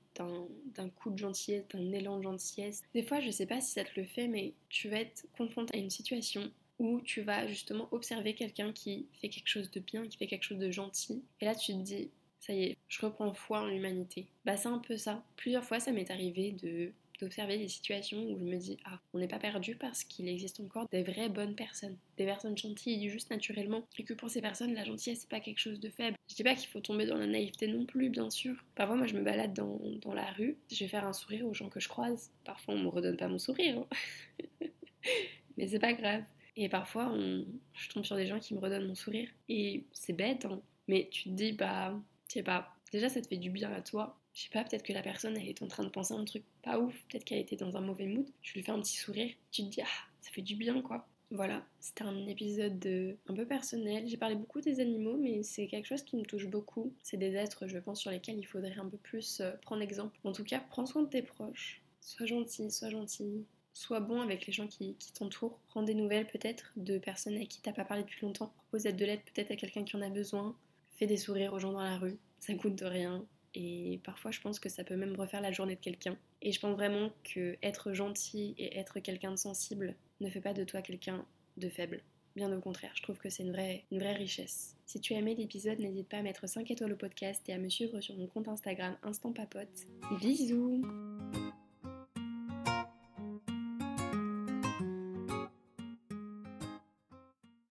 d'un 0.74 0.88
coup 0.90 1.10
de 1.10 1.18
gentillesse, 1.18 1.64
d'un 1.68 1.92
élan 1.92 2.18
de 2.18 2.22
gentillesse. 2.24 2.82
Des 2.94 3.02
fois, 3.02 3.20
je 3.20 3.30
sais 3.30 3.46
pas 3.46 3.60
si 3.60 3.72
ça 3.72 3.84
te 3.84 3.98
le 3.98 4.04
fait, 4.04 4.28
mais 4.28 4.54
tu 4.68 4.88
vas 4.88 5.00
être 5.00 5.26
confronté 5.36 5.76
à 5.76 5.80
une 5.80 5.90
situation 5.90 6.50
où 6.78 7.00
tu 7.00 7.22
vas 7.22 7.46
justement 7.46 7.88
observer 7.90 8.34
quelqu'un 8.34 8.72
qui 8.72 9.06
fait 9.20 9.28
quelque 9.28 9.48
chose 9.48 9.70
de 9.70 9.80
bien, 9.80 10.06
qui 10.06 10.16
fait 10.16 10.26
quelque 10.26 10.44
chose 10.44 10.58
de 10.58 10.70
gentil. 10.70 11.22
Et 11.40 11.44
là, 11.44 11.54
tu 11.54 11.72
te 11.72 11.78
dis, 11.78 12.10
ça 12.40 12.52
y 12.52 12.64
est, 12.64 12.76
je 12.88 13.04
reprends 13.04 13.32
foi 13.34 13.60
en 13.60 13.66
l'humanité. 13.66 14.26
Bah 14.44 14.56
c'est 14.56 14.68
un 14.68 14.78
peu 14.78 14.96
ça. 14.96 15.24
Plusieurs 15.36 15.64
fois 15.64 15.80
ça 15.80 15.92
m'est 15.92 16.10
arrivé 16.10 16.52
de 16.52 16.92
d'observer 17.18 17.58
des 17.58 17.68
situations 17.68 18.22
où 18.22 18.38
je 18.38 18.44
me 18.44 18.56
dis 18.56 18.78
ah 18.84 19.00
on 19.12 19.18
n'est 19.18 19.28
pas 19.28 19.38
perdu 19.38 19.76
parce 19.76 20.04
qu'il 20.04 20.28
existe 20.28 20.60
encore 20.60 20.88
des 20.90 21.02
vraies 21.02 21.28
bonnes 21.28 21.54
personnes, 21.54 21.96
des 22.16 22.24
personnes 22.24 22.56
gentilles 22.56 23.08
juste 23.08 23.30
naturellement 23.30 23.86
et 23.98 24.04
que 24.04 24.14
pour 24.14 24.30
ces 24.30 24.40
personnes 24.40 24.74
la 24.74 24.84
gentillesse 24.84 25.20
c'est 25.20 25.28
pas 25.28 25.40
quelque 25.40 25.58
chose 25.58 25.80
de 25.80 25.90
faible. 25.90 26.16
Je 26.28 26.34
dis 26.34 26.44
pas 26.44 26.54
qu'il 26.54 26.68
faut 26.68 26.80
tomber 26.80 27.06
dans 27.06 27.16
la 27.16 27.26
naïveté 27.26 27.66
non 27.68 27.86
plus 27.86 28.10
bien 28.10 28.30
sûr. 28.30 28.54
Parfois 28.74 28.96
moi 28.96 29.06
je 29.06 29.14
me 29.14 29.22
balade 29.22 29.54
dans, 29.54 29.80
dans 30.00 30.14
la 30.14 30.30
rue, 30.32 30.56
je 30.70 30.78
vais 30.80 30.88
faire 30.88 31.06
un 31.06 31.12
sourire 31.12 31.46
aux 31.46 31.54
gens 31.54 31.68
que 31.68 31.80
je 31.80 31.88
croise. 31.88 32.30
Parfois 32.44 32.74
on 32.74 32.78
me 32.78 32.88
redonne 32.88 33.16
pas 33.16 33.28
mon 33.28 33.38
sourire, 33.38 33.78
hein. 33.78 34.66
mais 35.56 35.66
c'est 35.66 35.78
pas 35.78 35.92
grave. 35.92 36.24
Et 36.56 36.68
parfois 36.68 37.10
on... 37.12 37.44
je 37.74 37.88
tombe 37.88 38.04
sur 38.04 38.16
des 38.16 38.26
gens 38.26 38.38
qui 38.38 38.54
me 38.54 38.60
redonnent 38.60 38.86
mon 38.86 38.94
sourire 38.94 39.28
et 39.48 39.84
c'est 39.92 40.12
bête 40.12 40.44
hein. 40.44 40.60
mais 40.88 41.08
tu 41.10 41.24
te 41.24 41.28
dis 41.30 41.52
bah 41.52 41.94
je 42.28 42.34
sais 42.34 42.42
pas, 42.42 42.74
déjà 42.92 43.08
ça 43.08 43.22
te 43.22 43.28
fait 43.28 43.36
du 43.36 43.50
bien 43.50 43.72
à 43.72 43.80
toi. 43.80 44.18
Je 44.38 44.44
sais 44.44 44.50
pas, 44.50 44.62
peut-être 44.62 44.84
que 44.84 44.92
la 44.92 45.02
personne 45.02 45.36
elle 45.36 45.48
est 45.48 45.62
en 45.62 45.66
train 45.66 45.82
de 45.82 45.88
penser 45.88 46.14
à 46.14 46.16
un 46.16 46.24
truc 46.24 46.44
pas 46.62 46.78
ouf, 46.78 46.94
peut-être 47.08 47.24
qu'elle 47.24 47.40
était 47.40 47.56
dans 47.56 47.76
un 47.76 47.80
mauvais 47.80 48.06
mood. 48.06 48.24
Je 48.40 48.52
lui 48.52 48.62
fais 48.62 48.70
un 48.70 48.80
petit 48.80 48.96
sourire, 48.96 49.34
tu 49.50 49.64
te 49.64 49.68
dis 49.68 49.80
ah, 49.82 50.06
ça 50.20 50.30
fait 50.30 50.42
du 50.42 50.54
bien 50.54 50.80
quoi. 50.80 51.08
Voilà, 51.32 51.66
c'était 51.80 52.04
un 52.04 52.24
épisode 52.28 53.18
un 53.26 53.34
peu 53.34 53.44
personnel. 53.44 54.06
J'ai 54.06 54.16
parlé 54.16 54.36
beaucoup 54.36 54.60
des 54.60 54.78
animaux, 54.78 55.16
mais 55.16 55.42
c'est 55.42 55.66
quelque 55.66 55.86
chose 55.86 56.04
qui 56.04 56.16
me 56.16 56.22
touche 56.22 56.46
beaucoup. 56.46 56.94
C'est 57.02 57.16
des 57.16 57.34
êtres, 57.34 57.66
je 57.66 57.78
pense, 57.78 58.00
sur 58.00 58.12
lesquels 58.12 58.38
il 58.38 58.46
faudrait 58.46 58.78
un 58.78 58.88
peu 58.88 58.96
plus 58.96 59.40
euh, 59.40 59.50
prendre 59.62 59.82
exemple. 59.82 60.16
En 60.22 60.30
tout 60.30 60.44
cas, 60.44 60.60
prends 60.70 60.86
soin 60.86 61.02
de 61.02 61.08
tes 61.08 61.22
proches. 61.22 61.82
Sois 62.00 62.26
gentil, 62.26 62.70
sois 62.70 62.90
gentil. 62.90 63.44
Sois 63.74 63.98
bon 63.98 64.20
avec 64.20 64.46
les 64.46 64.52
gens 64.52 64.68
qui, 64.68 64.94
t'entourent. 65.14 65.58
Prends 65.66 65.82
des 65.82 65.94
nouvelles 65.94 66.28
peut-être 66.28 66.72
de 66.76 66.98
personnes 66.98 67.36
à 67.36 67.44
qui 67.44 67.60
t'as 67.60 67.72
pas 67.72 67.84
parlé 67.84 68.04
depuis 68.04 68.24
longtemps. 68.24 68.52
Propose 68.68 68.84
de 68.84 69.04
l'aide 69.04 69.20
peut-être 69.34 69.50
à 69.50 69.56
quelqu'un 69.56 69.82
qui 69.82 69.96
en 69.96 70.00
a 70.00 70.10
besoin. 70.10 70.56
Fais 70.94 71.06
des 71.06 71.16
sourires 71.16 71.54
aux 71.54 71.58
gens 71.58 71.72
dans 71.72 71.82
la 71.82 71.98
rue, 71.98 72.18
ça 72.38 72.54
coûte 72.54 72.80
rien. 72.80 73.26
Et 73.54 74.00
parfois, 74.04 74.30
je 74.30 74.40
pense 74.40 74.58
que 74.58 74.68
ça 74.68 74.84
peut 74.84 74.96
même 74.96 75.16
refaire 75.16 75.40
la 75.40 75.52
journée 75.52 75.74
de 75.74 75.80
quelqu'un. 75.80 76.16
Et 76.42 76.52
je 76.52 76.60
pense 76.60 76.74
vraiment 76.74 77.10
que 77.24 77.56
être 77.62 77.92
gentil 77.92 78.54
et 78.58 78.78
être 78.78 79.00
quelqu'un 79.00 79.30
de 79.30 79.36
sensible 79.36 79.94
ne 80.20 80.28
fait 80.28 80.40
pas 80.40 80.54
de 80.54 80.64
toi 80.64 80.82
quelqu'un 80.82 81.24
de 81.56 81.68
faible. 81.68 82.02
Bien 82.36 82.56
au 82.56 82.60
contraire, 82.60 82.92
je 82.94 83.02
trouve 83.02 83.18
que 83.18 83.30
c'est 83.30 83.42
une 83.42 83.50
vraie, 83.50 83.84
richesse. 83.90 84.76
Si 84.86 85.00
tu 85.00 85.12
as 85.14 85.18
aimé 85.18 85.34
l'épisode, 85.34 85.80
n'hésite 85.80 86.08
pas 86.08 86.18
à 86.18 86.22
mettre 86.22 86.48
5 86.48 86.70
étoiles 86.70 86.92
au 86.92 86.96
podcast 86.96 87.42
et 87.48 87.52
à 87.52 87.58
me 87.58 87.68
suivre 87.68 88.00
sur 88.00 88.14
mon 88.16 88.26
compte 88.26 88.48
Instagram 88.48 88.96
Instant 89.02 89.32
Papote. 89.32 89.86
Bisous 90.20 90.82